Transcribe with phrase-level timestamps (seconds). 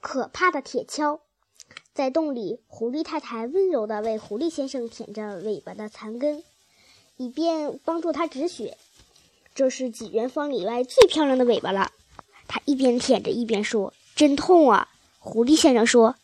[0.00, 1.20] 可怕的铁锹。
[1.92, 6.44] 在洞里，狐狸太太温柔地为狐狸先生舔着尾巴的残根，
[7.16, 8.78] 以便帮助他止血。
[9.54, 11.90] 这是几元方里外最漂亮的尾巴了。
[12.46, 14.88] 他一边舔着一边说：“真痛啊！”
[15.18, 16.14] 狐狸先生说：“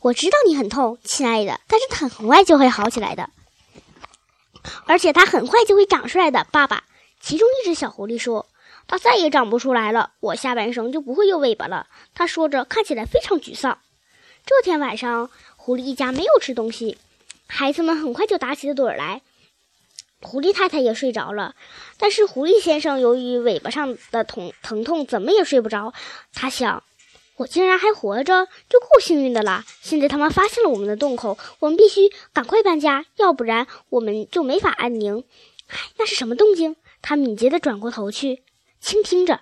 [0.00, 3.28] 我知道你很痛，亲爱的，但是它很快就会好起来的，
[4.86, 6.84] 而且它很快就会长出来的。”爸爸，
[7.20, 8.46] 其中一只小狐狸说
[8.88, 13.78] ：“它再也长不出来了，我下半生就不会有尾巴了。”他说着，看起来非常沮丧。
[14.44, 16.96] 这天晚上，狐狸一家没有吃东西，
[17.46, 19.22] 孩子们很快就打起了盹儿来。
[20.20, 21.54] 狐狸太太也睡着了，
[21.98, 25.92] 但是狐狸先生由于尾巴上的疼疼痛，怎么也睡不着。
[26.34, 26.82] 他想
[27.36, 29.64] ：“我竟然还活着，就够幸运的了。
[29.80, 35.22] 现在他们发现了我们的洞口，我们必须赶快搬家，要不然我们就没法安宁。”
[35.68, 36.74] 唉，那是什么动静？
[37.00, 38.42] 他敏捷地转过头去
[38.80, 39.40] 倾听着。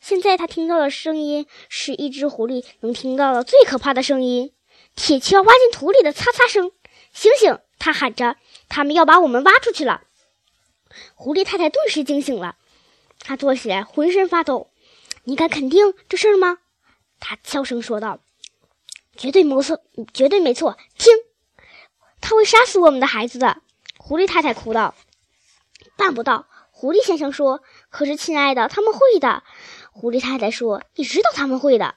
[0.00, 4.52] 现在他听到的声音是一只狐狸能听到的最可怕的声音——
[4.94, 6.72] 铁锹挖进土里的擦擦声。
[7.12, 7.58] 醒醒！
[7.78, 8.36] 他喊着。
[8.68, 10.02] 他们要把我们挖出去了！
[11.14, 12.56] 狐狸太太顿时惊醒了，
[13.18, 14.70] 她坐起来，浑身发抖。
[15.24, 16.58] 你敢肯定这事儿吗？
[17.18, 18.20] 她悄声说道
[19.16, 19.80] ：“绝对没错，
[20.12, 20.76] 绝对没错。
[20.98, 21.14] 听，
[22.20, 23.62] 他会杀死我们的孩子的。”
[23.96, 24.94] 狐狸太太哭道
[25.96, 26.46] ：“办不到。”
[26.80, 29.42] 狐狸先生说：“可是，亲爱的，他们会的。”
[29.90, 31.96] 狐狸太太说：“你知道他们会的。”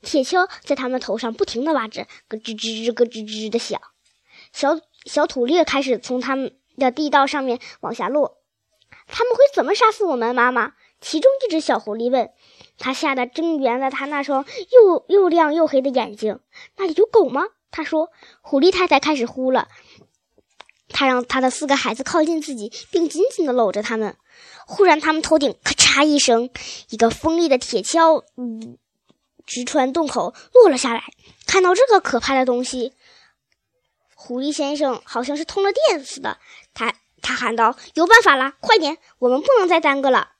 [0.00, 3.80] 铁锹在他们头上不停地挖着，咯吱吱，咯吱吱的响。
[4.52, 4.78] 小。
[5.06, 8.38] 小土粒开始从他们的地道上面往下落。
[9.08, 10.74] 他们会怎么杀死我们，妈妈？
[11.00, 12.30] 其中一只小狐狸问。
[12.78, 16.38] 他吓得睁圆了他那双又又亮又黑的眼睛。
[16.76, 17.44] 那里有狗吗？
[17.72, 18.10] 他说。
[18.40, 19.66] 狐狸太太开始呼了。
[20.96, 24.16] 他让他的四个孩子靠近自己，并紧紧地搂着他们。
[24.66, 26.48] 忽然，他们头顶咔嚓一声，
[26.88, 28.78] 一个锋利的铁锹，嗯，
[29.44, 31.04] 直穿洞口落了下来。
[31.46, 32.94] 看到这个可怕的东西。
[34.14, 36.38] 狐狸先生好像是通了电似的，
[36.72, 40.30] 他他喊道：“有办法了，快点，我们不能再耽搁了。”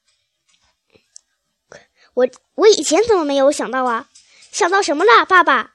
[2.14, 4.08] 我我以前怎么没有想到啊？
[4.50, 5.74] 想到什么了，爸爸？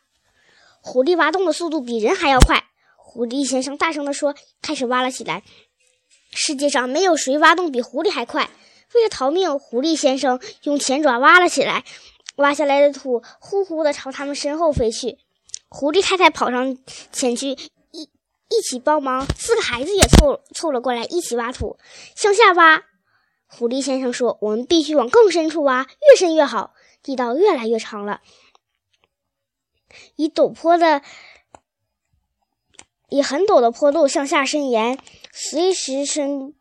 [0.82, 2.71] 狐狸挖洞的速度比人还要快。
[3.14, 5.44] 狐狸先生大声地说，开始挖了起来。
[6.32, 8.50] 世界上没有谁挖洞比狐狸还快。
[8.94, 11.84] 为了逃命，狐狸先生用前爪挖了起来，
[12.38, 15.18] 挖下来的土呼呼地朝他们身后飞去。
[15.68, 16.78] 狐狸太太跑上
[17.12, 17.58] 前去。
[18.54, 21.78] 一起帮忙，四个孩子也凑凑了过来，一起挖土，
[22.16, 22.84] 向下挖。
[23.48, 26.74] 狐狸先生说：“我们必须往更深处挖，越深越好。”
[27.04, 28.22] 地道越来越长了，
[30.16, 31.02] 以陡坡的、
[33.12, 34.98] 以很陡的坡度向下伸延，
[35.32, 36.56] 随时深，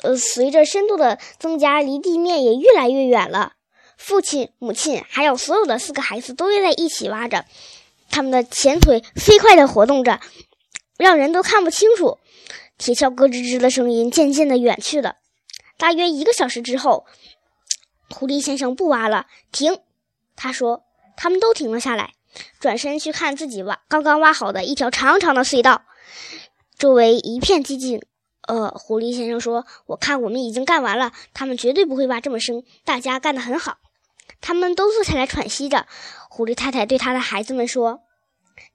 [0.00, 3.52] 呃，随着深度的增加，离地面也越来越远了。
[3.96, 7.44] 父亲、母亲还有所有的四个孩子都在一起挖着，
[8.08, 10.20] 他们的前腿飞快地活动着。
[10.96, 12.18] 让人都看不清楚，
[12.78, 15.16] 铁锹咯吱吱的声音渐渐的远去了。
[15.76, 17.04] 大约一个小时之后，
[18.08, 19.80] 狐狸先生不挖了，停，
[20.34, 20.84] 他说。
[21.20, 22.12] 他们都停了下来，
[22.58, 25.82] 转身去看自己挖刚刚挖好的一条长长的隧道。
[26.78, 28.02] 周围一片寂静。
[28.46, 32.64] 呃，狐狸先生说：“我看我们已经干完了，他们绝对不会挖这么深。
[32.82, 33.76] 大家干得很好。”
[34.40, 35.86] 他们都坐下来喘息着。
[36.30, 38.04] 狐狸太太对他的孩子们说：“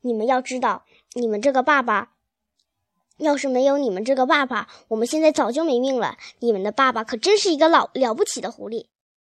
[0.01, 2.11] 你们要知道，你们这个爸爸。”
[3.17, 6.17] 要是没有你们这个爸爸，我们现在早就没命了。
[6.39, 8.87] 你们的爸爸可真是一个老了不起的狐狸。